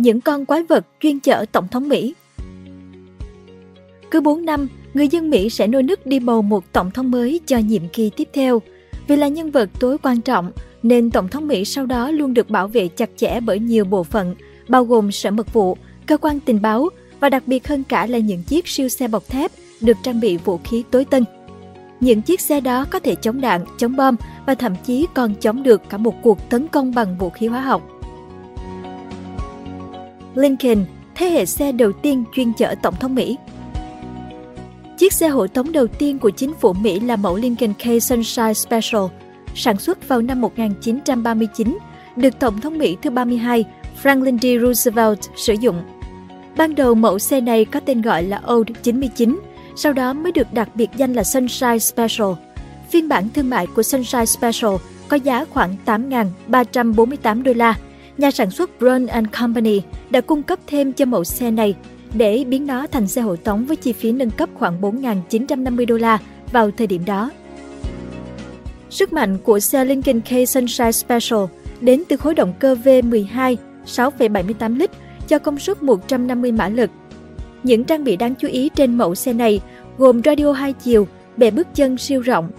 những 0.00 0.20
con 0.20 0.46
quái 0.46 0.62
vật 0.62 0.86
chuyên 1.00 1.20
chở 1.20 1.44
Tổng 1.52 1.68
thống 1.68 1.88
Mỹ. 1.88 2.14
Cứ 4.10 4.20
4 4.20 4.44
năm, 4.44 4.68
người 4.94 5.08
dân 5.08 5.30
Mỹ 5.30 5.50
sẽ 5.50 5.66
nô 5.66 5.82
nức 5.82 6.06
đi 6.06 6.20
bầu 6.20 6.42
một 6.42 6.72
tổng 6.72 6.90
thống 6.90 7.10
mới 7.10 7.40
cho 7.46 7.58
nhiệm 7.58 7.88
kỳ 7.88 8.10
tiếp 8.16 8.28
theo. 8.32 8.62
Vì 9.06 9.16
là 9.16 9.28
nhân 9.28 9.50
vật 9.50 9.70
tối 9.80 9.98
quan 10.02 10.20
trọng, 10.20 10.52
nên 10.82 11.10
Tổng 11.10 11.28
thống 11.28 11.48
Mỹ 11.48 11.64
sau 11.64 11.86
đó 11.86 12.10
luôn 12.10 12.34
được 12.34 12.50
bảo 12.50 12.68
vệ 12.68 12.88
chặt 12.88 13.10
chẽ 13.16 13.40
bởi 13.40 13.58
nhiều 13.58 13.84
bộ 13.84 14.04
phận, 14.04 14.34
bao 14.68 14.84
gồm 14.84 15.12
Sở 15.12 15.30
Mật 15.30 15.52
vụ, 15.52 15.76
cơ 16.06 16.16
quan 16.16 16.40
tình 16.40 16.62
báo 16.62 16.88
và 17.20 17.28
đặc 17.28 17.42
biệt 17.46 17.68
hơn 17.68 17.84
cả 17.88 18.06
là 18.06 18.18
những 18.18 18.42
chiếc 18.42 18.68
siêu 18.68 18.88
xe 18.88 19.08
bọc 19.08 19.28
thép 19.28 19.52
được 19.80 19.96
trang 20.02 20.20
bị 20.20 20.36
vũ 20.36 20.60
khí 20.64 20.82
tối 20.90 21.04
tân. 21.04 21.24
Những 22.00 22.22
chiếc 22.22 22.40
xe 22.40 22.60
đó 22.60 22.84
có 22.90 22.98
thể 22.98 23.14
chống 23.14 23.40
đạn, 23.40 23.64
chống 23.78 23.96
bom 23.96 24.16
và 24.46 24.54
thậm 24.54 24.72
chí 24.86 25.06
còn 25.14 25.34
chống 25.34 25.62
được 25.62 25.82
cả 25.88 25.96
một 25.96 26.14
cuộc 26.22 26.50
tấn 26.50 26.68
công 26.68 26.94
bằng 26.94 27.18
vũ 27.18 27.30
khí 27.30 27.46
hóa 27.46 27.60
học. 27.60 27.99
Lincoln, 30.34 30.84
thế 31.14 31.26
hệ 31.26 31.46
xe 31.46 31.72
đầu 31.72 31.92
tiên 31.92 32.24
chuyên 32.34 32.52
chở 32.52 32.74
Tổng 32.82 32.94
thống 33.00 33.14
Mỹ. 33.14 33.36
Chiếc 34.98 35.12
xe 35.12 35.28
hộ 35.28 35.46
tống 35.46 35.72
đầu 35.72 35.86
tiên 35.86 36.18
của 36.18 36.30
chính 36.30 36.54
phủ 36.60 36.72
Mỹ 36.72 37.00
là 37.00 37.16
mẫu 37.16 37.36
Lincoln 37.36 37.72
K 37.72 38.02
Sunshine 38.02 38.54
Special, 38.54 39.02
sản 39.54 39.78
xuất 39.78 40.08
vào 40.08 40.22
năm 40.22 40.40
1939, 40.40 41.78
được 42.16 42.38
Tổng 42.38 42.60
thống 42.60 42.78
Mỹ 42.78 42.96
thứ 43.02 43.10
32 43.10 43.64
Franklin 44.02 44.38
D. 44.38 44.62
Roosevelt 44.62 45.18
sử 45.36 45.54
dụng. 45.60 45.82
Ban 46.56 46.74
đầu 46.74 46.94
mẫu 46.94 47.18
xe 47.18 47.40
này 47.40 47.64
có 47.64 47.80
tên 47.80 48.02
gọi 48.02 48.22
là 48.22 48.42
Old 48.52 48.70
99, 48.82 49.40
sau 49.76 49.92
đó 49.92 50.12
mới 50.12 50.32
được 50.32 50.52
đặc 50.52 50.68
biệt 50.74 50.90
danh 50.96 51.12
là 51.12 51.24
Sunshine 51.24 51.78
Special. 51.78 52.28
Phiên 52.90 53.08
bản 53.08 53.28
thương 53.34 53.50
mại 53.50 53.66
của 53.66 53.82
Sunshine 53.82 54.26
Special 54.26 54.74
có 55.08 55.16
giá 55.16 55.44
khoảng 55.44 55.76
8.348 55.86 57.42
đô 57.42 57.52
la. 57.52 57.74
Nhà 58.20 58.30
sản 58.30 58.50
xuất 58.50 58.70
Brown 58.80 59.08
and 59.08 59.26
Company 59.40 59.80
đã 60.10 60.20
cung 60.20 60.42
cấp 60.42 60.58
thêm 60.66 60.92
cho 60.92 61.04
mẫu 61.04 61.24
xe 61.24 61.50
này 61.50 61.74
để 62.14 62.44
biến 62.48 62.66
nó 62.66 62.86
thành 62.86 63.06
xe 63.06 63.20
hộ 63.20 63.36
tống 63.36 63.64
với 63.64 63.76
chi 63.76 63.92
phí 63.92 64.12
nâng 64.12 64.30
cấp 64.30 64.48
khoảng 64.54 64.80
4.950 64.80 65.86
đô 65.86 65.96
la 65.96 66.18
vào 66.52 66.70
thời 66.70 66.86
điểm 66.86 67.04
đó. 67.04 67.30
Sức 68.90 69.12
mạnh 69.12 69.38
của 69.44 69.60
xe 69.60 69.84
Lincoln 69.84 70.20
K 70.20 70.48
Sunshine 70.48 70.92
Special 70.92 71.40
đến 71.80 72.02
từ 72.08 72.16
khối 72.16 72.34
động 72.34 72.52
cơ 72.58 72.76
V12 72.84 73.56
6,78 73.86 74.76
lít 74.76 74.90
cho 75.28 75.38
công 75.38 75.58
suất 75.58 75.82
150 75.82 76.52
mã 76.52 76.68
lực. 76.68 76.90
Những 77.62 77.84
trang 77.84 78.04
bị 78.04 78.16
đáng 78.16 78.34
chú 78.34 78.48
ý 78.48 78.68
trên 78.76 78.98
mẫu 78.98 79.14
xe 79.14 79.32
này 79.32 79.60
gồm 79.98 80.22
radio 80.24 80.52
hai 80.52 80.72
chiều, 80.72 81.06
bệ 81.36 81.50
bước 81.50 81.66
chân 81.74 81.98
siêu 81.98 82.20
rộng. 82.20 82.50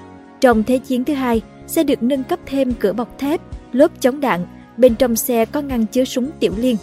Trong 0.42 0.64
Thế 0.64 0.78
chiến 0.78 1.04
thứ 1.04 1.14
hai, 1.14 1.42
xe 1.68 1.84
được 1.84 2.04
nâng 2.04 2.24
cấp 2.24 2.40
thêm 2.46 2.74
cửa 2.74 2.94
bọc 2.94 3.20
thép, 3.20 3.42
lốp 3.72 3.92
chống 4.02 4.20
đạn, 4.20 4.46
bên 4.78 4.96
trong 4.96 5.16
xe 5.16 5.46
có 5.46 5.62
ngăn 5.62 5.86
chứa 5.86 6.06
súng 6.06 6.32
tiểu 6.40 6.54
liên. 6.58 6.78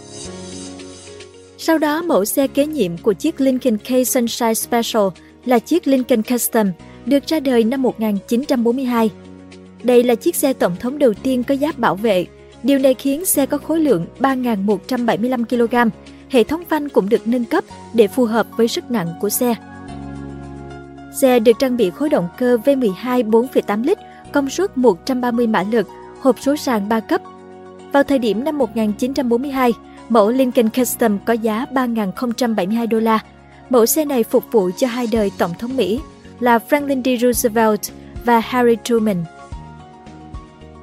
Sau 1.57 1.77
đó, 1.77 2.01
mẫu 2.01 2.25
xe 2.25 2.47
kế 2.47 2.65
nhiệm 2.65 2.97
của 2.97 3.13
chiếc 3.13 3.41
Lincoln 3.41 3.77
K 3.77 4.07
Sunshine 4.07 4.53
Special 4.53 5.03
là 5.45 5.59
chiếc 5.59 5.87
Lincoln 5.87 6.21
Custom, 6.21 6.67
được 7.05 7.27
ra 7.27 7.39
đời 7.39 7.63
năm 7.63 7.81
1942. 7.81 9.09
Đây 9.83 10.03
là 10.03 10.15
chiếc 10.15 10.35
xe 10.35 10.53
tổng 10.53 10.75
thống 10.79 10.99
đầu 10.99 11.13
tiên 11.13 11.43
có 11.43 11.55
giáp 11.55 11.79
bảo 11.79 11.95
vệ. 11.95 12.25
Điều 12.63 12.79
này 12.79 12.93
khiến 12.93 13.25
xe 13.25 13.45
có 13.45 13.57
khối 13.57 13.79
lượng 13.79 14.05
3.175 14.19 15.45
kg. 15.45 15.89
Hệ 16.29 16.43
thống 16.43 16.63
phanh 16.69 16.89
cũng 16.89 17.09
được 17.09 17.27
nâng 17.27 17.45
cấp 17.45 17.63
để 17.93 18.07
phù 18.07 18.25
hợp 18.25 18.47
với 18.57 18.67
sức 18.67 18.91
nặng 18.91 19.07
của 19.21 19.29
xe. 19.29 19.55
Xe 21.21 21.39
được 21.39 21.51
trang 21.59 21.77
bị 21.77 21.89
khối 21.89 22.09
động 22.09 22.27
cơ 22.37 22.57
V12 22.65 23.29
4,8 23.29 23.83
lít, 23.83 23.97
công 24.33 24.49
suất 24.49 24.77
130 24.77 25.47
mã 25.47 25.63
lực, 25.71 25.87
hộp 26.21 26.35
số 26.39 26.55
sàn 26.55 26.89
3 26.89 26.99
cấp. 26.99 27.21
Vào 27.91 28.03
thời 28.03 28.19
điểm 28.19 28.43
năm 28.43 28.57
1942, 28.57 29.73
mẫu 30.09 30.29
Lincoln 30.29 30.69
Custom 30.69 31.17
có 31.25 31.33
giá 31.33 31.65
3.072 31.73 32.87
đô 32.87 32.99
la. 32.99 33.19
Mẫu 33.69 33.85
xe 33.85 34.05
này 34.05 34.23
phục 34.23 34.43
vụ 34.51 34.69
cho 34.77 34.87
hai 34.87 35.07
đời 35.11 35.31
Tổng 35.37 35.51
thống 35.59 35.77
Mỹ 35.77 35.99
là 36.39 36.59
Franklin 36.69 37.03
D. 37.03 37.21
Roosevelt 37.21 37.79
và 38.25 38.39
Harry 38.39 38.75
Truman. 38.83 39.23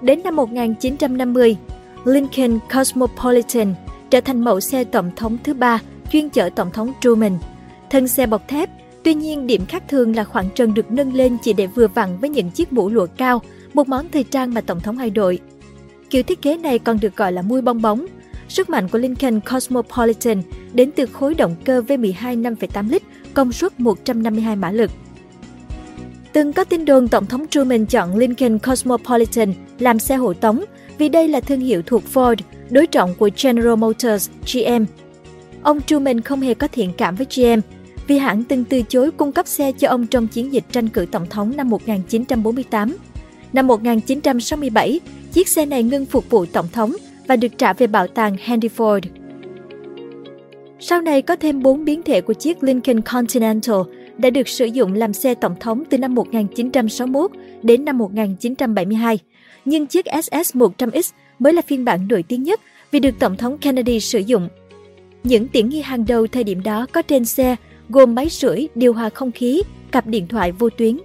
Đến 0.02 0.20
năm 0.24 0.36
1950, 0.36 1.56
Lincoln 2.04 2.58
Cosmopolitan 2.74 3.74
trở 4.10 4.20
thành 4.20 4.44
mẫu 4.44 4.60
xe 4.60 4.84
tổng 4.84 5.10
thống 5.16 5.38
thứ 5.44 5.54
ba 5.54 5.80
chuyên 6.12 6.30
chở 6.30 6.50
Tổng 6.54 6.70
thống 6.70 6.92
Truman. 7.00 7.38
Thân 7.90 8.08
xe 8.08 8.26
bọc 8.26 8.48
thép, 8.48 8.70
tuy 9.02 9.14
nhiên 9.14 9.46
điểm 9.46 9.66
khác 9.66 9.82
thường 9.88 10.16
là 10.16 10.24
khoảng 10.24 10.48
trần 10.54 10.74
được 10.74 10.90
nâng 10.90 11.14
lên 11.14 11.36
chỉ 11.42 11.52
để 11.52 11.66
vừa 11.66 11.88
vặn 11.88 12.18
với 12.18 12.30
những 12.30 12.50
chiếc 12.50 12.72
mũ 12.72 12.88
lụa 12.88 13.06
cao, 13.16 13.42
một 13.74 13.88
món 13.88 14.06
thời 14.12 14.24
trang 14.24 14.54
mà 14.54 14.60
Tổng 14.60 14.80
thống 14.80 14.98
hai 14.98 15.10
đội. 15.10 15.40
Kiểu 16.10 16.22
thiết 16.22 16.42
kế 16.42 16.56
này 16.56 16.78
còn 16.78 17.00
được 17.00 17.16
gọi 17.16 17.32
là 17.32 17.42
mui 17.42 17.60
bong 17.62 17.82
bóng. 17.82 18.06
Sức 18.48 18.70
mạnh 18.70 18.88
của 18.88 18.98
Lincoln 18.98 19.40
Cosmopolitan 19.40 20.42
đến 20.72 20.90
từ 20.96 21.06
khối 21.06 21.34
động 21.34 21.56
cơ 21.64 21.82
V12 21.88 22.42
5,8 22.42 22.90
lít, 22.90 23.02
công 23.34 23.52
suất 23.52 23.80
152 23.80 24.56
mã 24.56 24.70
lực. 24.70 24.90
Từng 26.32 26.52
có 26.52 26.64
tin 26.64 26.84
đồn 26.84 27.08
Tổng 27.08 27.26
thống 27.26 27.46
Truman 27.48 27.86
chọn 27.86 28.16
Lincoln 28.16 28.58
Cosmopolitan 28.58 29.52
làm 29.78 29.98
xe 29.98 30.16
hộ 30.16 30.32
tống 30.32 30.64
vì 30.98 31.08
đây 31.08 31.28
là 31.28 31.40
thương 31.40 31.60
hiệu 31.60 31.82
thuộc 31.86 32.02
Ford, 32.14 32.36
đối 32.70 32.86
trọng 32.86 33.14
của 33.14 33.30
General 33.42 33.76
Motors, 33.76 34.30
GM. 34.52 34.84
Ông 35.62 35.80
Truman 35.82 36.20
không 36.20 36.40
hề 36.40 36.54
có 36.54 36.68
thiện 36.68 36.92
cảm 36.98 37.16
với 37.16 37.26
GM, 37.36 37.60
vì 38.06 38.18
hãng 38.18 38.44
từng 38.44 38.64
từ 38.64 38.82
chối 38.82 39.10
cung 39.10 39.32
cấp 39.32 39.46
xe 39.46 39.72
cho 39.72 39.88
ông 39.88 40.06
trong 40.06 40.28
chiến 40.28 40.52
dịch 40.52 40.64
tranh 40.72 40.88
cử 40.88 41.06
tổng 41.10 41.26
thống 41.30 41.56
năm 41.56 41.70
1948. 41.70 42.96
Năm 43.52 43.66
1967, 43.66 45.00
chiếc 45.36 45.48
xe 45.48 45.66
này 45.66 45.82
ngưng 45.82 46.06
phục 46.06 46.30
vụ 46.30 46.46
tổng 46.46 46.68
thống 46.72 46.92
và 47.26 47.36
được 47.36 47.58
trả 47.58 47.72
về 47.72 47.86
bảo 47.86 48.06
tàng 48.06 48.36
Henry 48.44 48.68
Ford. 48.76 49.00
Sau 50.80 51.00
này 51.00 51.22
có 51.22 51.36
thêm 51.36 51.62
4 51.62 51.84
biến 51.84 52.02
thể 52.02 52.20
của 52.20 52.32
chiếc 52.32 52.62
Lincoln 52.62 53.00
Continental 53.00 53.76
đã 54.18 54.30
được 54.30 54.48
sử 54.48 54.64
dụng 54.64 54.94
làm 54.94 55.12
xe 55.12 55.34
tổng 55.34 55.54
thống 55.60 55.84
từ 55.90 55.98
năm 55.98 56.14
1961 56.14 57.30
đến 57.62 57.84
năm 57.84 57.98
1972. 57.98 59.18
Nhưng 59.64 59.86
chiếc 59.86 60.06
SS-100X 60.06 61.12
mới 61.38 61.52
là 61.52 61.62
phiên 61.62 61.84
bản 61.84 62.08
nổi 62.08 62.22
tiếng 62.22 62.42
nhất 62.42 62.60
vì 62.90 63.00
được 63.00 63.14
Tổng 63.18 63.36
thống 63.36 63.58
Kennedy 63.58 64.00
sử 64.00 64.18
dụng. 64.18 64.48
Những 65.24 65.48
tiện 65.48 65.68
nghi 65.68 65.80
hàng 65.80 66.04
đầu 66.08 66.26
thời 66.26 66.44
điểm 66.44 66.62
đó 66.62 66.86
có 66.92 67.02
trên 67.02 67.24
xe 67.24 67.56
gồm 67.88 68.14
máy 68.14 68.28
sưởi, 68.28 68.68
điều 68.74 68.92
hòa 68.92 69.08
không 69.08 69.32
khí, 69.32 69.62
cặp 69.92 70.06
điện 70.06 70.26
thoại 70.28 70.52
vô 70.52 70.70
tuyến. 70.70 70.98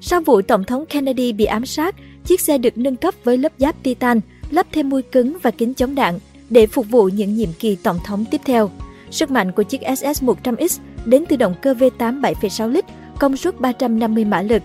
Sau 0.00 0.20
vụ 0.20 0.42
Tổng 0.42 0.64
thống 0.64 0.86
Kennedy 0.86 1.32
bị 1.32 1.44
ám 1.44 1.66
sát, 1.66 1.96
chiếc 2.24 2.40
xe 2.40 2.58
được 2.58 2.78
nâng 2.78 2.96
cấp 2.96 3.14
với 3.24 3.38
lớp 3.38 3.52
giáp 3.58 3.82
titan, 3.82 4.20
lắp 4.50 4.66
thêm 4.72 4.88
mui 4.88 5.02
cứng 5.02 5.36
và 5.42 5.50
kính 5.50 5.74
chống 5.74 5.94
đạn 5.94 6.18
để 6.50 6.66
phục 6.66 6.90
vụ 6.90 7.08
những 7.08 7.34
nhiệm 7.34 7.52
kỳ 7.58 7.76
tổng 7.76 7.98
thống 8.04 8.24
tiếp 8.30 8.40
theo. 8.44 8.70
Sức 9.10 9.30
mạnh 9.30 9.52
của 9.52 9.62
chiếc 9.62 9.80
SS-100X 9.80 10.78
đến 11.04 11.24
từ 11.28 11.36
động 11.36 11.54
cơ 11.62 11.74
V8 11.74 12.20
7,6 12.20 12.68
lít, 12.68 12.84
công 13.18 13.36
suất 13.36 13.60
350 13.60 14.24
mã 14.24 14.42
lực. 14.42 14.62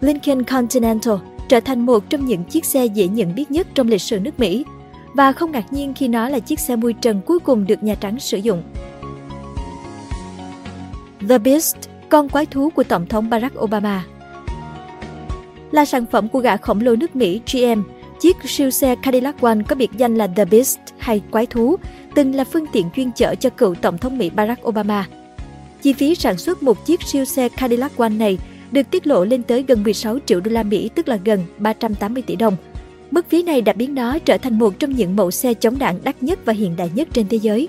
Lincoln 0.00 0.42
Continental 0.42 1.14
trở 1.48 1.60
thành 1.60 1.86
một 1.86 2.10
trong 2.10 2.26
những 2.26 2.44
chiếc 2.44 2.64
xe 2.64 2.84
dễ 2.84 3.08
nhận 3.08 3.34
biết 3.34 3.50
nhất 3.50 3.66
trong 3.74 3.88
lịch 3.88 4.02
sử 4.02 4.20
nước 4.20 4.40
Mỹ 4.40 4.64
và 5.14 5.32
không 5.32 5.52
ngạc 5.52 5.72
nhiên 5.72 5.94
khi 5.94 6.08
nó 6.08 6.28
là 6.28 6.38
chiếc 6.38 6.60
xe 6.60 6.76
mui 6.76 6.92
trần 6.92 7.20
cuối 7.26 7.38
cùng 7.38 7.66
được 7.66 7.82
Nhà 7.82 7.94
Trắng 7.94 8.20
sử 8.20 8.38
dụng. 8.38 8.62
The 11.28 11.38
Beast, 11.38 11.76
con 12.08 12.28
quái 12.28 12.46
thú 12.46 12.70
của 12.70 12.84
Tổng 12.84 13.06
thống 13.06 13.30
Barack 13.30 13.60
Obama 13.60 14.04
là 15.72 15.84
sản 15.84 16.06
phẩm 16.06 16.28
của 16.28 16.38
gã 16.38 16.56
khổng 16.56 16.80
lồ 16.80 16.96
nước 16.96 17.16
Mỹ 17.16 17.40
GM, 17.52 17.82
chiếc 18.20 18.36
siêu 18.44 18.70
xe 18.70 18.96
Cadillac 19.02 19.40
One 19.40 19.58
có 19.68 19.76
biệt 19.76 19.90
danh 19.96 20.14
là 20.14 20.26
The 20.26 20.44
Beast 20.44 20.78
hay 20.98 21.22
quái 21.30 21.46
thú, 21.46 21.76
từng 22.14 22.34
là 22.34 22.44
phương 22.44 22.66
tiện 22.72 22.90
chuyên 22.96 23.12
chở 23.12 23.34
cho 23.34 23.50
cựu 23.50 23.74
Tổng 23.74 23.98
thống 23.98 24.18
Mỹ 24.18 24.30
Barack 24.30 24.68
Obama. 24.68 25.06
Chi 25.82 25.92
phí 25.92 26.14
sản 26.14 26.38
xuất 26.38 26.62
một 26.62 26.86
chiếc 26.86 27.02
siêu 27.02 27.24
xe 27.24 27.48
Cadillac 27.48 27.96
One 27.96 28.08
này 28.08 28.38
được 28.72 28.90
tiết 28.90 29.06
lộ 29.06 29.24
lên 29.24 29.42
tới 29.42 29.64
gần 29.68 29.82
16 29.82 30.18
triệu 30.26 30.40
đô 30.40 30.50
la 30.50 30.62
Mỹ, 30.62 30.90
tức 30.94 31.08
là 31.08 31.18
gần 31.24 31.40
380 31.58 32.22
tỷ 32.26 32.36
đồng. 32.36 32.56
Mức 33.10 33.28
phí 33.28 33.42
này 33.42 33.62
đã 33.62 33.72
biến 33.72 33.94
nó 33.94 34.18
trở 34.18 34.38
thành 34.38 34.58
một 34.58 34.78
trong 34.78 34.90
những 34.90 35.16
mẫu 35.16 35.30
xe 35.30 35.54
chống 35.54 35.78
đạn 35.78 35.98
đắt 36.04 36.22
nhất 36.22 36.38
và 36.44 36.52
hiện 36.52 36.76
đại 36.76 36.90
nhất 36.94 37.08
trên 37.12 37.28
thế 37.28 37.36
giới. 37.36 37.68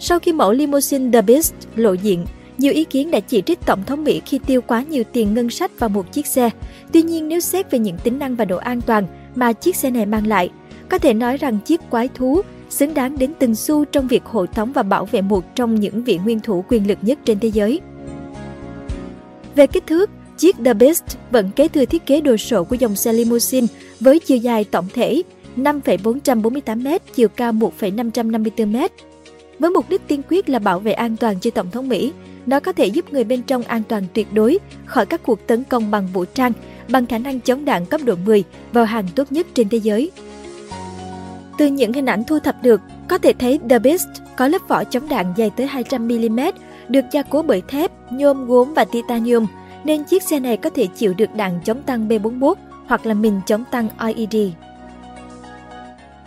Sau 0.00 0.18
khi 0.18 0.32
mẫu 0.32 0.52
limousine 0.52 1.10
The 1.12 1.22
Beast 1.22 1.54
lộ 1.76 1.92
diện, 1.92 2.26
nhiều 2.58 2.72
ý 2.72 2.84
kiến 2.84 3.10
đã 3.10 3.20
chỉ 3.20 3.42
trích 3.42 3.66
Tổng 3.66 3.84
thống 3.86 4.04
Mỹ 4.04 4.20
khi 4.26 4.38
tiêu 4.46 4.60
quá 4.62 4.84
nhiều 4.90 5.04
tiền 5.12 5.34
ngân 5.34 5.50
sách 5.50 5.78
vào 5.78 5.90
một 5.90 6.12
chiếc 6.12 6.26
xe. 6.26 6.50
Tuy 6.92 7.02
nhiên 7.02 7.28
nếu 7.28 7.40
xét 7.40 7.70
về 7.70 7.78
những 7.78 7.96
tính 8.04 8.18
năng 8.18 8.36
và 8.36 8.44
độ 8.44 8.56
an 8.56 8.80
toàn 8.80 9.06
mà 9.34 9.52
chiếc 9.52 9.76
xe 9.76 9.90
này 9.90 10.06
mang 10.06 10.26
lại, 10.26 10.50
có 10.88 10.98
thể 10.98 11.14
nói 11.14 11.36
rằng 11.36 11.58
chiếc 11.64 11.80
quái 11.90 12.08
thú 12.08 12.42
xứng 12.70 12.94
đáng 12.94 13.18
đến 13.18 13.32
từng 13.38 13.54
xu 13.54 13.84
trong 13.84 14.08
việc 14.08 14.24
hộ 14.24 14.46
tống 14.46 14.72
và 14.72 14.82
bảo 14.82 15.04
vệ 15.04 15.20
một 15.20 15.54
trong 15.54 15.80
những 15.80 16.04
vị 16.04 16.18
nguyên 16.24 16.40
thủ 16.40 16.64
quyền 16.68 16.88
lực 16.88 16.98
nhất 17.02 17.18
trên 17.24 17.38
thế 17.40 17.48
giới. 17.48 17.80
Về 19.54 19.66
kích 19.66 19.86
thước, 19.86 20.10
chiếc 20.38 20.56
The 20.64 20.74
Beast 20.74 21.04
vẫn 21.30 21.50
kế 21.56 21.68
thừa 21.68 21.84
thiết 21.84 22.06
kế 22.06 22.20
đồ 22.20 22.36
sộ 22.36 22.64
của 22.64 22.74
dòng 22.74 22.96
xe 22.96 23.12
limousine 23.12 23.66
với 24.00 24.18
chiều 24.18 24.38
dài 24.38 24.64
tổng 24.64 24.86
thể 24.94 25.22
5,448m, 25.56 26.98
chiều 27.14 27.28
cao 27.28 27.52
1,554m. 27.52 28.88
Với 29.58 29.70
mục 29.70 29.88
đích 29.88 30.08
tiên 30.08 30.22
quyết 30.28 30.48
là 30.48 30.58
bảo 30.58 30.80
vệ 30.80 30.92
an 30.92 31.16
toàn 31.16 31.40
cho 31.40 31.50
Tổng 31.50 31.70
thống 31.70 31.88
Mỹ, 31.88 32.12
nó 32.48 32.60
có 32.60 32.72
thể 32.72 32.86
giúp 32.86 33.12
người 33.12 33.24
bên 33.24 33.42
trong 33.42 33.62
an 33.62 33.82
toàn 33.88 34.02
tuyệt 34.14 34.32
đối 34.32 34.58
khỏi 34.84 35.06
các 35.06 35.22
cuộc 35.22 35.46
tấn 35.46 35.64
công 35.64 35.90
bằng 35.90 36.08
vũ 36.12 36.24
trang 36.24 36.52
bằng 36.88 37.06
khả 37.06 37.18
năng 37.18 37.40
chống 37.40 37.64
đạn 37.64 37.86
cấp 37.86 38.00
độ 38.04 38.14
10 38.24 38.44
vào 38.72 38.84
hàng 38.84 39.06
tốt 39.14 39.32
nhất 39.32 39.46
trên 39.54 39.68
thế 39.68 39.78
giới. 39.78 40.10
Từ 41.58 41.66
những 41.66 41.92
hình 41.92 42.06
ảnh 42.06 42.24
thu 42.24 42.38
thập 42.38 42.62
được, 42.62 42.80
có 43.08 43.18
thể 43.18 43.32
thấy 43.32 43.58
The 43.70 43.78
Beast 43.78 44.08
có 44.36 44.48
lớp 44.48 44.62
vỏ 44.68 44.84
chống 44.84 45.08
đạn 45.08 45.34
dày 45.36 45.50
tới 45.50 45.66
200mm, 45.66 46.52
được 46.88 47.04
gia 47.12 47.22
cố 47.22 47.42
bởi 47.42 47.62
thép, 47.68 47.90
nhôm 48.10 48.46
gốm 48.46 48.74
và 48.74 48.84
titanium, 48.84 49.46
nên 49.84 50.04
chiếc 50.04 50.22
xe 50.22 50.40
này 50.40 50.56
có 50.56 50.70
thể 50.70 50.86
chịu 50.86 51.14
được 51.14 51.34
đạn 51.34 51.60
chống 51.64 51.82
tăng 51.82 52.08
B41 52.08 52.54
hoặc 52.86 53.06
là 53.06 53.14
mìn 53.14 53.40
chống 53.46 53.64
tăng 53.70 53.88
IED. 54.14 54.52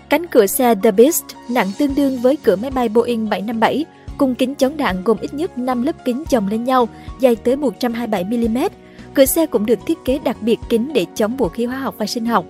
Cánh 0.09 0.27
cửa 0.27 0.45
xe 0.45 0.75
The 0.83 0.91
Beast 0.91 1.23
nặng 1.49 1.71
tương 1.79 1.95
đương 1.95 2.17
với 2.21 2.37
cửa 2.43 2.55
máy 2.55 2.71
bay 2.71 2.89
Boeing 2.89 3.29
757, 3.29 3.85
cùng 4.17 4.35
kính 4.35 4.55
chống 4.55 4.77
đạn 4.77 5.03
gồm 5.03 5.17
ít 5.21 5.33
nhất 5.33 5.57
5 5.57 5.83
lớp 5.83 6.05
kính 6.05 6.23
chồng 6.29 6.47
lên 6.47 6.63
nhau, 6.63 6.89
dài 7.19 7.35
tới 7.35 7.55
127mm. 7.55 8.69
Cửa 9.13 9.25
xe 9.25 9.45
cũng 9.45 9.65
được 9.65 9.79
thiết 9.85 9.97
kế 10.05 10.19
đặc 10.19 10.37
biệt 10.41 10.59
kín 10.69 10.91
để 10.93 11.05
chống 11.15 11.37
vũ 11.37 11.47
khí 11.47 11.65
hóa 11.65 11.77
học 11.77 11.95
và 11.97 12.05
sinh 12.05 12.25
học. 12.25 12.45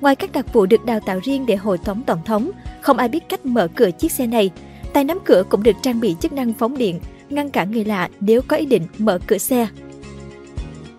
Ngoài 0.00 0.16
các 0.16 0.32
đặc 0.32 0.52
vụ 0.52 0.66
được 0.66 0.84
đào 0.84 1.00
tạo 1.00 1.20
riêng 1.22 1.46
để 1.46 1.56
hộ 1.56 1.76
tống 1.76 2.02
tổng 2.02 2.20
thống, 2.24 2.50
không 2.80 2.96
ai 2.96 3.08
biết 3.08 3.28
cách 3.28 3.46
mở 3.46 3.68
cửa 3.74 3.90
chiếc 3.90 4.12
xe 4.12 4.26
này. 4.26 4.50
Tay 4.92 5.04
nắm 5.04 5.18
cửa 5.24 5.42
cũng 5.48 5.62
được 5.62 5.76
trang 5.82 6.00
bị 6.00 6.16
chức 6.20 6.32
năng 6.32 6.52
phóng 6.52 6.78
điện, 6.78 7.00
ngăn 7.30 7.50
cản 7.50 7.70
người 7.70 7.84
lạ 7.84 8.08
nếu 8.20 8.42
có 8.42 8.56
ý 8.56 8.66
định 8.66 8.82
mở 8.98 9.18
cửa 9.26 9.38
xe. 9.38 9.66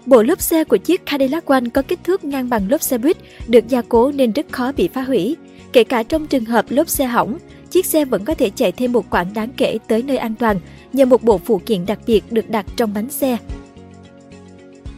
Bộ 0.05 0.23
lốp 0.23 0.41
xe 0.41 0.63
của 0.63 0.77
chiếc 0.77 1.05
Cadillac 1.05 1.45
One 1.45 1.63
có 1.73 1.81
kích 1.81 1.99
thước 2.03 2.23
ngang 2.23 2.49
bằng 2.49 2.67
lốp 2.69 2.81
xe 2.81 2.97
buýt, 2.97 3.17
được 3.47 3.67
gia 3.67 3.81
cố 3.81 4.11
nên 4.11 4.31
rất 4.31 4.45
khó 4.51 4.71
bị 4.71 4.87
phá 4.87 5.01
hủy. 5.01 5.35
Kể 5.73 5.83
cả 5.83 6.03
trong 6.03 6.27
trường 6.27 6.45
hợp 6.45 6.65
lốp 6.69 6.89
xe 6.89 7.05
hỏng, 7.05 7.37
chiếc 7.77 7.85
xe 7.85 8.05
vẫn 8.05 8.25
có 8.25 8.33
thể 8.33 8.49
chạy 8.49 8.71
thêm 8.71 8.91
một 8.91 9.09
quãng 9.09 9.33
đáng 9.33 9.49
kể 9.57 9.77
tới 9.87 10.03
nơi 10.03 10.17
an 10.17 10.35
toàn 10.35 10.59
nhờ 10.93 11.05
một 11.05 11.23
bộ 11.23 11.37
phụ 11.37 11.61
kiện 11.65 11.85
đặc 11.85 11.99
biệt 12.07 12.31
được 12.31 12.49
đặt 12.49 12.65
trong 12.77 12.93
bánh 12.93 13.09
xe. 13.09 13.37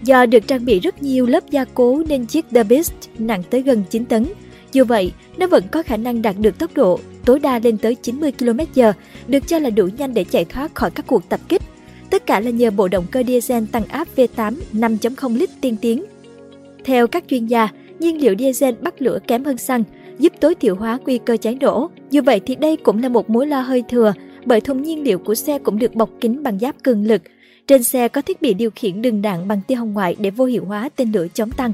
Do 0.04 0.26
được 0.26 0.48
trang 0.48 0.66
bị 0.66 0.80
rất 0.80 1.04
nhiều 1.04 1.26
lớp 1.26 1.50
gia 1.50 1.66
cố 1.66 2.04
nên 2.10 2.26
chiếc 2.26 2.46
The 2.54 2.64
Beast 2.64 2.94
nặng 3.18 3.44
tới 3.50 3.62
gần 3.62 3.84
9 3.90 4.06
tấn. 4.06 4.26
Dù 4.72 4.84
vậy, 4.86 5.12
nó 5.38 5.48
vẫn 5.48 5.64
có 5.72 5.84
khả 5.84 5.98
năng 5.98 6.22
đạt 6.22 6.36
được 6.40 6.58
tốc 6.58 6.72
độ 6.74 7.00
tối 7.26 7.40
đa 7.40 7.60
lên 7.60 7.78
tới 7.78 7.96
90 7.96 8.31
km/h, 8.40 8.94
được 9.28 9.48
cho 9.48 9.60
là 9.60 9.70
đủ 9.70 9.90
nhanh 9.98 10.14
để 10.14 10.24
chạy 10.24 10.46
thoát 10.46 10.76
khỏi 10.76 10.92
các 10.92 11.08
cuộc 11.08 11.30
tập 11.30 11.40
kích. 11.50 11.62
Tất 12.10 12.26
cả 12.26 12.40
là 12.40 12.50
nhờ 12.50 12.72
bộ 12.72 12.88
động 12.88 13.06
cơ 13.12 13.24
diesel 13.24 13.64
tăng 13.72 13.86
áp 13.86 14.08
V8 14.16 14.56
5.0 14.74 15.38
lít 15.38 15.50
tiên 15.62 15.76
tiến. 15.81 16.04
Theo 16.86 17.08
các 17.08 17.24
chuyên 17.28 17.46
gia, 17.48 17.70
nhiên 18.00 18.22
liệu 18.22 18.36
diesel 18.40 18.76
bắt 18.81 19.02
lửa 19.02 19.20
kém 19.28 19.44
hơn 19.44 19.58
xăng, 19.58 19.84
giúp 20.19 20.33
tối 20.39 20.56
thiểu 20.56 20.75
hóa 20.75 21.00
nguy 21.06 21.18
cơ 21.18 21.38
cháy 21.38 21.57
nổ. 21.62 21.89
Dù 22.12 22.21
vậy 22.25 22.39
thì 22.45 22.56
đây 22.56 22.77
cũng 22.77 23.04
là 23.04 23.10
một 23.10 23.30
mối 23.30 23.48
lo 23.48 23.62
hơi 23.62 23.83
thừa, 23.89 24.13
bởi 24.45 24.62
thùng 24.62 24.81
nhiên 24.81 25.04
liệu 25.04 25.19
của 25.19 25.36
xe 25.36 25.60
cũng 25.60 25.80
được 25.80 25.95
bọc 25.95 26.10
kín 26.21 26.44
bằng 26.44 26.60
giáp 26.60 26.83
cường 26.83 27.06
lực. 27.06 27.21
Trên 27.68 27.83
xe 27.83 28.07
có 28.07 28.21
thiết 28.21 28.42
bị 28.42 28.54
điều 28.54 28.69
khiển 28.75 29.01
đường 29.01 29.21
đạn 29.21 29.48
bằng 29.48 29.62
tia 29.68 29.75
hồng 29.75 29.94
ngoại 29.94 30.16
để 30.19 30.30
vô 30.30 30.45
hiệu 30.45 30.66
hóa 30.66 30.89
tên 30.95 31.12
lửa 31.12 31.27
chống 31.33 31.51
tăng. 31.51 31.74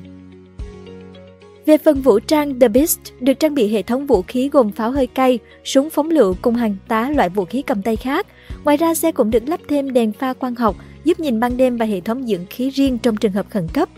Về 1.66 1.78
phần 1.78 2.02
vũ 2.02 2.20
trang, 2.20 2.60
The 2.60 2.68
Beast 2.68 3.00
được 3.20 3.34
trang 3.34 3.56
bị 3.56 3.68
hệ 3.68 3.82
thống 3.82 4.06
vũ 4.06 4.22
khí 4.22 4.50
gồm 4.52 4.72
pháo 4.72 4.92
hơi 4.92 5.08
cay, 5.08 5.40
súng 5.64 5.90
phóng 5.90 6.10
lựu 6.10 6.36
cùng 6.42 6.56
hàng 6.56 6.76
tá 6.88 7.10
loại 7.16 7.30
vũ 7.30 7.46
khí 7.46 7.62
cầm 7.62 7.82
tay 7.82 7.96
khác. 7.96 8.28
Ngoài 8.64 8.78
ra, 8.78 8.94
xe 8.94 9.12
cũng 9.12 9.32
được 9.32 9.44
lắp 9.50 9.60
thêm 9.68 9.94
đèn 9.94 10.12
pha 10.12 10.34
quang 10.34 10.56
học 10.56 10.76
giúp 11.04 11.20
nhìn 11.20 11.40
ban 11.40 11.58
đêm 11.58 11.78
và 11.78 11.86
hệ 11.86 12.00
thống 12.00 12.28
dưỡng 12.28 12.46
khí 12.50 12.70
riêng 12.70 12.98
trong 12.98 13.18
trường 13.18 13.32
hợp 13.32 13.46
khẩn 13.50 13.68
cấp. 13.74 13.90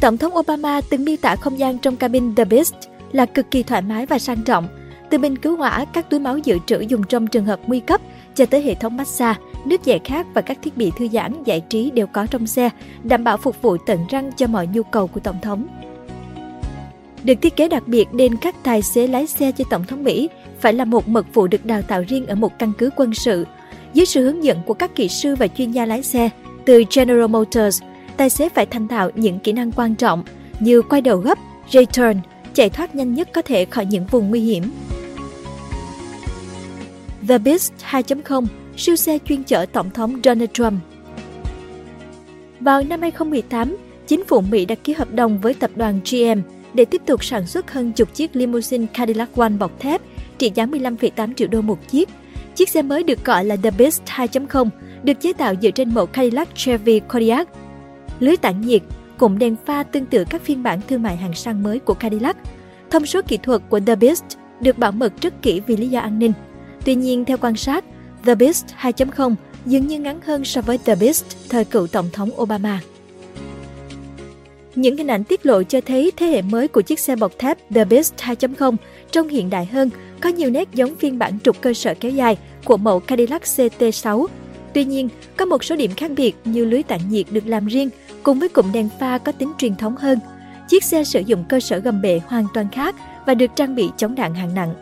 Tổng 0.00 0.18
thống 0.18 0.36
Obama 0.36 0.80
từng 0.80 1.04
miêu 1.04 1.16
tả 1.16 1.36
không 1.36 1.58
gian 1.58 1.78
trong 1.78 1.96
cabin 1.96 2.34
The 2.34 2.44
Beast 2.44 2.74
là 3.12 3.26
cực 3.26 3.50
kỳ 3.50 3.62
thoải 3.62 3.82
mái 3.82 4.06
và 4.06 4.18
sang 4.18 4.42
trọng. 4.42 4.68
Từ 5.10 5.18
bình 5.18 5.36
cứu 5.36 5.56
hỏa, 5.56 5.84
các 5.84 6.10
túi 6.10 6.20
máu 6.20 6.38
dự 6.38 6.58
trữ 6.66 6.80
dùng 6.80 7.02
trong 7.02 7.26
trường 7.26 7.44
hợp 7.44 7.60
nguy 7.66 7.80
cấp, 7.80 8.00
cho 8.34 8.46
tới 8.46 8.62
hệ 8.62 8.74
thống 8.74 8.96
massage, 8.96 9.40
nước 9.64 9.84
giải 9.84 10.00
khát 10.04 10.26
và 10.34 10.40
các 10.40 10.58
thiết 10.62 10.76
bị 10.76 10.92
thư 10.98 11.08
giãn, 11.08 11.42
giải 11.44 11.60
trí 11.60 11.90
đều 11.90 12.06
có 12.06 12.26
trong 12.26 12.46
xe, 12.46 12.70
đảm 13.04 13.24
bảo 13.24 13.36
phục 13.36 13.62
vụ 13.62 13.76
tận 13.86 13.98
răng 14.08 14.30
cho 14.36 14.46
mọi 14.46 14.66
nhu 14.66 14.82
cầu 14.82 15.06
của 15.06 15.20
Tổng 15.20 15.40
thống. 15.42 15.66
Được 17.24 17.34
thiết 17.42 17.56
kế 17.56 17.68
đặc 17.68 17.88
biệt 17.88 18.08
nên 18.12 18.36
các 18.36 18.54
tài 18.62 18.82
xế 18.82 19.06
lái 19.06 19.26
xe 19.26 19.52
cho 19.52 19.64
Tổng 19.70 19.84
thống 19.84 20.04
Mỹ 20.04 20.28
phải 20.60 20.72
là 20.72 20.84
một 20.84 21.08
mật 21.08 21.26
vụ 21.34 21.46
được 21.46 21.64
đào 21.64 21.82
tạo 21.82 22.04
riêng 22.08 22.26
ở 22.26 22.34
một 22.34 22.58
căn 22.58 22.72
cứ 22.78 22.90
quân 22.96 23.14
sự. 23.14 23.46
Dưới 23.94 24.06
sự 24.06 24.24
hướng 24.24 24.44
dẫn 24.44 24.58
của 24.66 24.74
các 24.74 24.94
kỹ 24.94 25.08
sư 25.08 25.34
và 25.36 25.48
chuyên 25.48 25.70
gia 25.70 25.86
lái 25.86 26.02
xe 26.02 26.30
từ 26.64 26.84
General 26.96 27.26
Motors, 27.26 27.82
tài 28.18 28.30
xế 28.30 28.48
phải 28.48 28.66
thành 28.66 28.88
thạo 28.88 29.10
những 29.14 29.38
kỹ 29.38 29.52
năng 29.52 29.72
quan 29.72 29.94
trọng 29.94 30.24
như 30.60 30.82
quay 30.82 31.00
đầu 31.00 31.18
gấp, 31.18 31.38
J-turn, 31.70 32.16
chạy 32.54 32.70
thoát 32.70 32.94
nhanh 32.94 33.14
nhất 33.14 33.28
có 33.32 33.42
thể 33.42 33.64
khỏi 33.64 33.86
những 33.86 34.06
vùng 34.06 34.30
nguy 34.30 34.40
hiểm. 34.40 34.70
The 37.28 37.38
Beast 37.38 37.72
2.0, 37.90 38.46
siêu 38.76 38.96
xe 38.96 39.18
chuyên 39.24 39.44
chở 39.44 39.66
Tổng 39.72 39.90
thống 39.90 40.20
Donald 40.24 40.50
Trump. 40.52 40.80
Vào 42.60 42.82
năm 42.82 43.00
2018, 43.00 43.76
chính 44.06 44.24
phủ 44.24 44.40
Mỹ 44.40 44.64
đã 44.64 44.74
ký 44.74 44.92
hợp 44.92 45.12
đồng 45.12 45.38
với 45.38 45.54
tập 45.54 45.70
đoàn 45.76 46.00
GM 46.10 46.40
để 46.74 46.84
tiếp 46.84 47.02
tục 47.06 47.24
sản 47.24 47.46
xuất 47.46 47.72
hơn 47.72 47.92
chục 47.92 48.14
chiếc 48.14 48.36
limousine 48.36 48.86
Cadillac 48.94 49.36
One 49.36 49.48
bọc 49.48 49.80
thép 49.80 50.00
trị 50.38 50.52
giá 50.54 50.66
15,8 50.66 51.34
triệu 51.34 51.48
đô 51.48 51.60
một 51.60 51.78
chiếc. 51.88 52.08
Chiếc 52.54 52.68
xe 52.68 52.82
mới 52.82 53.02
được 53.02 53.24
gọi 53.24 53.44
là 53.44 53.56
The 53.56 53.70
Beast 53.70 54.02
2.0, 54.06 54.68
được 55.02 55.20
chế 55.20 55.32
tạo 55.32 55.54
dựa 55.62 55.70
trên 55.70 55.94
mẫu 55.94 56.06
Cadillac 56.06 56.48
Chevy 56.54 57.00
Kodiaq. 57.08 57.44
Lưới 58.20 58.36
tản 58.36 58.60
nhiệt, 58.60 58.82
cụm 59.18 59.38
đèn 59.38 59.56
pha 59.66 59.82
tương 59.82 60.06
tự 60.06 60.24
các 60.30 60.42
phiên 60.42 60.62
bản 60.62 60.80
thương 60.88 61.02
mại 61.02 61.16
hàng 61.16 61.34
sang 61.34 61.62
mới 61.62 61.78
của 61.78 61.94
Cadillac. 61.94 62.36
Thông 62.90 63.06
số 63.06 63.20
kỹ 63.22 63.36
thuật 63.36 63.62
của 63.68 63.80
The 63.80 63.96
Beast 63.96 64.24
được 64.60 64.78
bảo 64.78 64.92
mật 64.92 65.12
rất 65.20 65.42
kỹ 65.42 65.60
vì 65.66 65.76
lý 65.76 65.88
do 65.88 66.00
an 66.00 66.18
ninh. 66.18 66.32
Tuy 66.84 66.94
nhiên, 66.94 67.24
theo 67.24 67.36
quan 67.40 67.56
sát, 67.56 67.84
The 68.24 68.34
Beast 68.34 68.66
2.0 68.80 69.34
dường 69.66 69.86
như 69.86 69.98
ngắn 69.98 70.20
hơn 70.20 70.44
so 70.44 70.60
với 70.60 70.78
The 70.78 70.94
Beast 70.94 71.24
thời 71.48 71.64
cựu 71.64 71.86
Tổng 71.86 72.08
thống 72.12 72.30
Obama. 72.40 72.80
Những 74.74 74.96
hình 74.96 75.06
ảnh 75.06 75.24
tiết 75.24 75.46
lộ 75.46 75.62
cho 75.62 75.80
thấy 75.80 76.12
thế 76.16 76.26
hệ 76.26 76.42
mới 76.42 76.68
của 76.68 76.80
chiếc 76.80 76.98
xe 76.98 77.16
bọc 77.16 77.38
thép 77.38 77.58
The 77.74 77.84
Beast 77.84 78.14
2.0 78.16 78.76
trông 79.10 79.28
hiện 79.28 79.50
đại 79.50 79.66
hơn, 79.66 79.90
có 80.20 80.28
nhiều 80.28 80.50
nét 80.50 80.68
giống 80.74 80.96
phiên 80.96 81.18
bản 81.18 81.38
trục 81.44 81.60
cơ 81.60 81.74
sở 81.74 81.94
kéo 82.00 82.12
dài 82.12 82.36
của 82.64 82.76
mẫu 82.76 83.00
Cadillac 83.00 83.42
CT6. 83.42 84.26
Tuy 84.74 84.84
nhiên, 84.84 85.08
có 85.36 85.44
một 85.44 85.64
số 85.64 85.76
điểm 85.76 85.90
khác 85.96 86.10
biệt 86.16 86.36
như 86.44 86.64
lưới 86.64 86.82
tản 86.82 87.00
nhiệt 87.10 87.26
được 87.30 87.46
làm 87.46 87.66
riêng 87.66 87.90
cùng 88.28 88.38
với 88.38 88.48
cụm 88.48 88.72
đèn 88.72 88.88
pha 88.98 89.18
có 89.18 89.32
tính 89.32 89.52
truyền 89.58 89.76
thống 89.76 89.96
hơn. 89.96 90.18
Chiếc 90.68 90.84
xe 90.84 91.04
sử 91.04 91.20
dụng 91.20 91.44
cơ 91.48 91.60
sở 91.60 91.78
gầm 91.78 92.02
bệ 92.02 92.20
hoàn 92.26 92.46
toàn 92.54 92.68
khác 92.68 92.96
và 93.26 93.34
được 93.34 93.50
trang 93.56 93.74
bị 93.74 93.90
chống 93.96 94.14
đạn 94.14 94.34
hạng 94.34 94.54
nặng. 94.54 94.74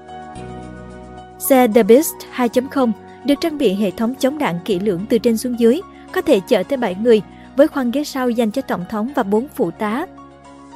Xe 1.38 1.68
The 1.68 1.82
Beast 1.82 2.14
2.0 2.36 2.92
được 3.24 3.34
trang 3.40 3.58
bị 3.58 3.74
hệ 3.74 3.90
thống 3.90 4.14
chống 4.14 4.38
đạn 4.38 4.58
kỹ 4.64 4.78
lưỡng 4.78 5.06
từ 5.08 5.18
trên 5.18 5.36
xuống 5.36 5.60
dưới, 5.60 5.80
có 6.12 6.20
thể 6.20 6.40
chở 6.48 6.62
tới 6.62 6.76
7 6.76 6.94
người, 6.94 7.22
với 7.56 7.68
khoang 7.68 7.90
ghế 7.90 8.04
sau 8.04 8.30
dành 8.30 8.50
cho 8.50 8.62
tổng 8.62 8.84
thống 8.90 9.12
và 9.14 9.22
4 9.22 9.46
phụ 9.54 9.70
tá. 9.70 10.06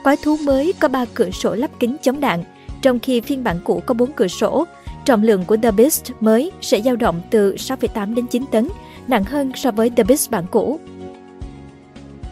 Quái 0.05 0.17
thú 0.25 0.37
mới 0.45 0.73
có 0.81 0.89
3 0.89 1.05
cửa 1.15 1.31
sổ 1.31 1.55
lắp 1.55 1.71
kính 1.79 1.97
chống 2.03 2.21
đạn, 2.21 2.45
trong 2.83 2.99
khi 2.99 3.21
phiên 3.21 3.45
bản 3.45 3.57
cũ 3.65 3.83
có 3.87 3.95
4 3.95 4.13
cửa 4.13 4.29
sổ. 4.29 4.65
Trọng 5.05 5.23
lượng 5.23 5.45
của 5.45 5.57
The 5.57 5.71
Beast 5.71 6.11
mới 6.21 6.53
sẽ 6.61 6.81
dao 6.81 6.97
động 6.97 7.21
từ 7.31 7.55
6,8 7.55 8.15
đến 8.15 8.27
9 8.27 8.45
tấn, 8.53 8.69
nặng 9.09 9.25
hơn 9.25 9.53
so 9.55 9.71
với 9.71 9.91
The 9.91 10.05
Beast 10.05 10.31
bản 10.31 10.45
cũ. 10.51 10.81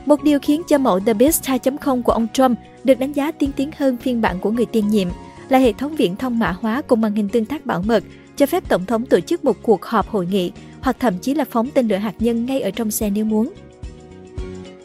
Một 0.08 0.22
điều 0.22 0.38
khiến 0.38 0.62
cho 0.68 0.78
mẫu 0.78 1.00
The 1.00 1.14
Beast 1.14 1.44
2.0 1.44 2.02
của 2.02 2.12
ông 2.12 2.26
Trump 2.32 2.58
được 2.84 2.98
đánh 2.98 3.12
giá 3.12 3.30
tiên 3.30 3.50
tiến 3.56 3.70
hơn 3.76 3.96
phiên 3.96 4.20
bản 4.20 4.38
của 4.40 4.50
người 4.50 4.66
tiền 4.66 4.88
nhiệm 4.88 5.08
là 5.48 5.58
hệ 5.58 5.72
thống 5.72 5.96
viễn 5.96 6.16
thông 6.16 6.38
mã 6.38 6.50
hóa 6.60 6.82
cùng 6.86 7.00
màn 7.00 7.14
hình 7.14 7.28
tương 7.28 7.44
tác 7.44 7.66
bảo 7.66 7.82
mật, 7.86 8.04
cho 8.36 8.46
phép 8.46 8.68
Tổng 8.68 8.86
thống 8.86 9.06
tổ 9.06 9.20
chức 9.20 9.44
một 9.44 9.56
cuộc 9.62 9.84
họp 9.84 10.08
hội 10.08 10.26
nghị 10.26 10.52
hoặc 10.80 10.96
thậm 11.00 11.18
chí 11.18 11.34
là 11.34 11.44
phóng 11.50 11.68
tên 11.74 11.88
lửa 11.88 11.96
hạt 11.96 12.14
nhân 12.18 12.46
ngay 12.46 12.60
ở 12.60 12.70
trong 12.70 12.90
xe 12.90 13.10
nếu 13.10 13.24
muốn. 13.24 13.52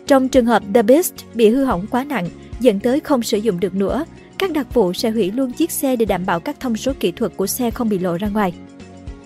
Trong 0.08 0.30
trường 0.30 0.46
hợp 0.46 0.64
The 0.74 0.82
Beast 0.82 1.14
bị 1.34 1.50
hư 1.50 1.64
hỏng 1.64 1.86
quá 1.92 2.04
nặng, 2.04 2.28
dẫn 2.60 2.80
tới 2.80 3.00
không 3.00 3.24
sử 3.24 3.38
dụng 3.38 3.60
được 3.60 3.76
nữa, 3.76 4.06
các 4.38 4.52
đặc 4.52 4.74
vụ 4.74 4.94
sẽ 4.94 5.10
hủy 5.10 5.32
luôn 5.32 5.52
chiếc 5.52 5.72
xe 5.72 5.96
để 5.96 6.06
đảm 6.06 6.26
bảo 6.26 6.40
các 6.40 6.60
thông 6.60 6.78
số 6.78 6.94
kỹ 7.00 7.12
thuật 7.12 7.38
của 7.38 7.48
xe 7.48 7.72
không 7.72 7.90
bị 7.90 8.00
lộ 8.00 8.18
ra 8.18 8.28
ngoài. 8.28 8.54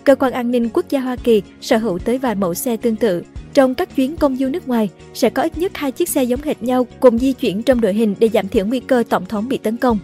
Cơ 0.03 0.15
quan 0.15 0.33
an 0.33 0.51
ninh 0.51 0.69
quốc 0.73 0.85
gia 0.89 0.99
Hoa 0.99 1.15
Kỳ 1.15 1.41
sở 1.61 1.77
hữu 1.77 1.99
tới 1.99 2.17
vài 2.17 2.35
mẫu 2.35 2.53
xe 2.53 2.77
tương 2.77 2.95
tự. 2.95 3.23
Trong 3.57 3.75
các 3.75 3.95
chuyến 3.95 4.15
công 4.15 4.35
du 4.35 4.49
nước 4.49 4.67
ngoài, 4.67 4.89
sẽ 5.13 5.29
có 5.29 5.43
ít 5.43 5.57
nhất 5.57 5.71
hai 5.75 5.91
chiếc 5.91 6.09
xe 6.09 6.23
giống 6.23 6.41
hệt 6.41 6.63
nhau 6.63 6.87
cùng 6.99 7.17
di 7.17 7.33
chuyển 7.33 7.63
trong 7.63 7.81
đội 7.81 7.93
hình 7.93 8.15
để 8.19 8.29
giảm 8.29 8.47
thiểu 8.47 8.65
nguy 8.65 8.79
cơ 8.79 9.03
tổng 9.09 9.25
thống 9.25 9.49
bị 9.49 9.57
tấn 9.57 9.77
công. 9.77 9.99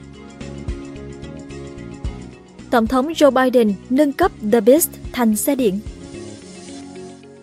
Tổng 2.69 2.87
thống 2.87 3.07
Joe 3.07 3.31
Biden 3.31 3.73
nâng 3.89 4.13
cấp 4.13 4.31
The 4.51 4.61
Beast 4.61 4.89
thành 5.11 5.35
xe 5.35 5.55
điện. 5.55 5.79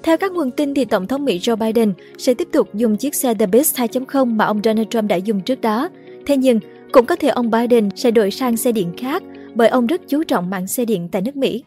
Theo 0.03 0.17
các 0.17 0.33
nguồn 0.33 0.51
tin 0.51 0.75
thì 0.75 0.85
Tổng 0.85 1.07
thống 1.07 1.25
Mỹ 1.25 1.39
Joe 1.39 1.57
Biden 1.57 1.93
sẽ 2.19 2.35
tiếp 2.35 2.49
tục 2.53 2.75
dùng 2.75 2.97
chiếc 2.97 3.15
xe 3.15 3.35
The 3.35 3.47
Beast 3.47 3.77
2.0 3.77 4.25
mà 4.35 4.45
ông 4.45 4.61
Donald 4.65 4.89
Trump 4.91 5.09
đã 5.09 5.17
dùng 5.17 5.41
trước 5.41 5.61
đó. 5.61 5.89
Thế 6.27 6.37
nhưng, 6.37 6.61
cũng 6.93 7.07
có 7.07 7.17
thể 7.17 7.29
ông 7.29 7.51
Biden 7.51 7.89
sẽ 7.97 8.11
đổi 8.11 8.31
sang 8.31 8.57
xe 8.57 8.73
điện 8.73 8.93
khác 8.97 9.23
bởi 9.55 9.69
ông 9.69 9.87
rất 9.87 10.01
chú 10.09 10.23
trọng 10.23 10.51
mạng 10.51 10.67
xe 10.67 10.85
điện 10.85 11.09
tại 11.13 11.23
nước 11.23 11.37
Mỹ. 11.37 11.65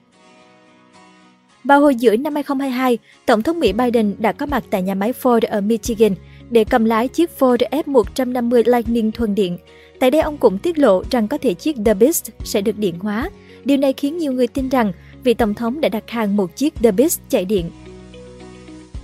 Vào 1.64 1.82
hồi 1.82 1.96
giữa 1.96 2.16
năm 2.16 2.36
2022, 2.36 2.98
Tổng 3.26 3.44
thống 3.44 3.60
Mỹ 3.60 3.74
Biden 3.74 4.16
đã 4.20 4.32
có 4.32 4.46
mặt 4.46 4.64
tại 4.70 4.82
nhà 4.82 4.96
máy 4.96 5.14
Ford 5.22 5.40
ở 5.50 5.62
Michigan 5.62 6.16
để 6.50 6.64
cầm 6.64 6.86
lái 6.86 7.08
chiếc 7.08 7.30
Ford 7.40 7.58
F150 7.86 8.64
Lightning 8.66 9.12
thuần 9.12 9.36
điện. 9.36 9.58
Tại 10.00 10.12
đây 10.12 10.22
ông 10.22 10.38
cũng 10.38 10.58
tiết 10.58 10.78
lộ 10.78 11.04
rằng 11.12 11.28
có 11.28 11.38
thể 11.38 11.54
chiếc 11.54 11.76
The 11.86 11.94
Beast 11.94 12.30
sẽ 12.44 12.62
được 12.62 12.78
điện 12.78 13.00
hóa 13.00 13.30
Điều 13.66 13.78
này 13.78 13.94
khiến 13.94 14.18
nhiều 14.18 14.34
người 14.34 14.48
tin 14.48 14.70
rằng 14.70 14.92
vị 15.24 15.34
tổng 15.34 15.54
thống 15.54 15.82
đã 15.82 15.90
đặt 15.90 16.10
hàng 16.10 16.38
một 16.38 16.56
chiếc 16.56 16.76
The 16.76 16.92
Beast 16.92 17.20
chạy 17.30 17.46
điện. 17.46 17.72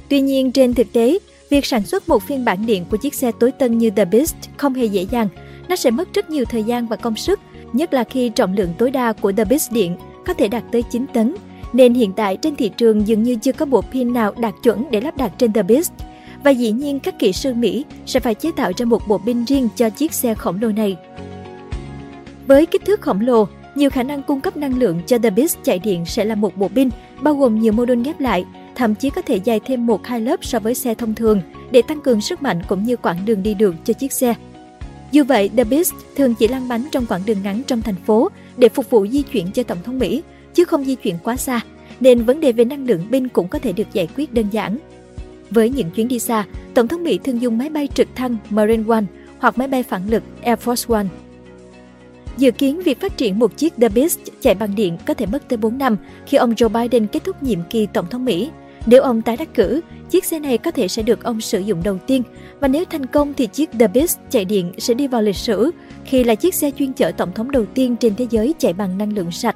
Tuy 0.10 0.22
nhiên, 0.22 0.52
trên 0.52 0.74
thực 0.74 0.94
tế, 0.94 1.20
việc 1.50 1.66
sản 1.66 1.84
xuất 1.84 2.10
một 2.10 2.24
phiên 2.24 2.46
bản 2.46 2.66
điện 2.66 2.86
của 2.92 2.98
chiếc 2.98 3.14
xe 3.14 3.32
tối 3.40 3.52
tân 3.52 3.78
như 3.78 3.90
The 3.90 4.06
Beast 4.06 4.36
không 4.58 4.74
hề 4.74 4.86
dễ 4.86 5.06
dàng. 5.12 5.28
Nó 5.70 5.76
sẽ 5.76 5.92
mất 5.92 6.14
rất 6.14 6.30
nhiều 6.30 6.46
thời 6.46 6.64
gian 6.64 6.88
và 6.88 6.96
công 6.96 7.16
sức, 7.16 7.40
nhất 7.74 7.94
là 7.94 8.04
khi 8.04 8.30
trọng 8.30 8.54
lượng 8.54 8.74
tối 8.78 8.92
đa 8.92 9.14
của 9.14 9.32
The 9.32 9.46
Beast 9.46 9.72
điện 9.72 9.98
có 10.26 10.34
thể 10.34 10.48
đạt 10.48 10.64
tới 10.72 10.84
9 10.92 11.06
tấn, 11.14 11.36
nên 11.74 11.94
hiện 11.94 12.14
tại 12.14 12.38
trên 12.38 12.56
thị 12.56 12.72
trường 12.78 13.08
dường 13.08 13.24
như 13.24 13.36
chưa 13.36 13.52
có 13.52 13.66
bộ 13.66 13.82
pin 13.82 14.14
nào 14.14 14.34
đạt 14.38 14.54
chuẩn 14.64 14.92
để 14.92 15.02
lắp 15.02 15.18
đặt 15.18 15.32
trên 15.38 15.54
The 15.54 15.64
Beast. 15.64 15.92
Và 16.44 16.52
dĩ 16.52 16.72
nhiên 16.72 17.00
các 17.00 17.20
kỹ 17.20 17.34
sư 17.34 17.54
Mỹ 17.54 17.86
sẽ 18.06 18.20
phải 18.20 18.36
chế 18.36 18.52
tạo 18.52 18.72
ra 18.78 18.86
một 18.86 19.08
bộ 19.08 19.18
pin 19.18 19.46
riêng 19.46 19.70
cho 19.76 19.90
chiếc 19.90 20.14
xe 20.14 20.34
khổng 20.34 20.62
lồ 20.62 20.68
này. 20.68 20.98
Với 22.48 22.66
kích 22.66 22.86
thước 22.86 23.02
khổng 23.02 23.22
lồ, 23.22 23.48
nhiều 23.76 23.90
khả 23.90 24.04
năng 24.04 24.24
cung 24.24 24.42
cấp 24.42 24.58
năng 24.58 24.80
lượng 24.80 25.02
cho 25.08 25.18
The 25.18 25.30
Beast 25.30 25.58
chạy 25.64 25.80
điện 25.80 26.06
sẽ 26.06 26.26
là 26.26 26.36
một 26.36 26.58
bộ 26.58 26.68
pin 26.68 26.90
bao 27.22 27.36
gồm 27.36 27.60
nhiều 27.60 27.74
mô 27.74 27.86
đun 27.86 28.04
ghép 28.04 28.20
lại, 28.20 28.46
thậm 28.76 28.96
chí 28.96 29.10
có 29.10 29.22
thể 29.22 29.36
dài 29.36 29.60
thêm 29.66 29.86
một 29.86 30.08
hai 30.08 30.22
lớp 30.22 30.46
so 30.46 30.60
với 30.60 30.76
xe 30.76 30.94
thông 30.94 31.16
thường 31.16 31.42
để 31.72 31.82
tăng 31.82 32.02
cường 32.02 32.22
sức 32.22 32.42
mạnh 32.42 32.62
cũng 32.68 32.84
như 32.84 32.96
quãng 32.96 33.26
đường 33.26 33.44
đi 33.44 33.54
được 33.54 33.76
cho 33.86 33.94
chiếc 33.94 34.14
xe. 34.14 34.36
Dù 35.12 35.24
vậy, 35.24 35.50
The 35.58 35.64
Beast 35.64 35.94
thường 36.16 36.36
chỉ 36.36 36.48
lăn 36.48 36.68
bánh 36.68 36.88
trong 36.92 37.06
quãng 37.06 37.22
đường 37.26 37.38
ngắn 37.44 37.62
trong 37.68 37.82
thành 37.82 37.96
phố 38.06 38.30
để 38.58 38.70
phục 38.70 38.90
vụ 38.90 39.08
di 39.08 39.22
chuyển 39.22 39.52
cho 39.52 39.64
Tổng 39.64 39.78
thống 39.84 40.00
Mỹ, 40.00 40.24
chứ 40.54 40.66
không 40.66 40.84
di 40.84 40.96
chuyển 40.96 41.16
quá 41.24 41.36
xa, 41.38 41.62
nên 42.00 42.24
vấn 42.24 42.42
đề 42.42 42.52
về 42.52 42.66
năng 42.66 42.86
lượng 42.86 43.08
pin 43.12 43.28
cũng 43.28 43.48
có 43.48 43.60
thể 43.60 43.72
được 43.72 43.94
giải 43.94 44.08
quyết 44.16 44.34
đơn 44.34 44.46
giản. 44.52 44.78
Với 45.50 45.70
những 45.70 45.92
chuyến 45.92 46.08
đi 46.08 46.20
xa, 46.20 46.46
Tổng 46.74 46.88
thống 46.88 47.04
Mỹ 47.04 47.20
thường 47.24 47.42
dùng 47.42 47.58
máy 47.58 47.70
bay 47.70 47.88
trực 47.94 48.08
thăng 48.16 48.38
Marine 48.50 48.84
One 48.88 49.04
hoặc 49.40 49.58
máy 49.58 49.68
bay 49.68 49.84
phản 49.84 50.10
lực 50.10 50.24
Air 50.42 50.60
Force 50.60 50.94
One. 50.96 51.06
Dự 52.38 52.52
kiến 52.52 52.82
việc 52.82 53.02
phát 53.02 53.18
triển 53.18 53.40
một 53.40 53.58
chiếc 53.58 53.74
The 53.82 53.90
Beast 53.90 54.20
chạy 54.42 54.56
bằng 54.56 54.76
điện 54.76 54.98
có 55.06 55.14
thể 55.14 55.26
mất 55.26 55.50
tới 55.50 55.58
4 55.58 55.78
năm 55.78 55.98
khi 56.26 56.38
ông 56.38 56.54
Joe 56.54 56.70
Biden 56.70 57.08
kết 57.08 57.24
thúc 57.24 57.44
nhiệm 57.44 57.60
kỳ 57.70 57.86
Tổng 57.86 58.06
thống 58.10 58.26
Mỹ. 58.26 58.50
Nếu 58.86 59.02
ông 59.02 59.22
tái 59.22 59.38
đắc 59.38 59.54
cử, 59.54 59.82
chiếc 60.10 60.26
xe 60.26 60.40
này 60.40 60.58
có 60.58 60.72
thể 60.72 60.88
sẽ 60.88 61.02
được 61.02 61.24
ông 61.24 61.42
sử 61.42 61.60
dụng 61.60 61.84
đầu 61.84 61.98
tiên 62.08 62.24
và 62.60 62.68
nếu 62.68 62.86
thành 62.86 63.06
công 63.06 63.34
thì 63.34 63.48
chiếc 63.48 63.70
The 63.80 63.88
Beast 63.88 64.18
chạy 64.30 64.46
điện 64.46 64.72
sẽ 64.78 64.94
đi 64.94 65.08
vào 65.08 65.22
lịch 65.22 65.36
sử 65.36 65.72
khi 66.06 66.24
là 66.24 66.36
chiếc 66.36 66.56
xe 66.56 66.72
chuyên 66.72 66.94
chở 66.94 67.12
tổng 67.12 67.34
thống 67.34 67.52
đầu 67.52 67.66
tiên 67.66 67.96
trên 67.96 68.16
thế 68.16 68.28
giới 68.30 68.54
chạy 68.60 68.74
bằng 68.74 68.98
năng 68.98 69.14
lượng 69.14 69.32
sạch. 69.32 69.56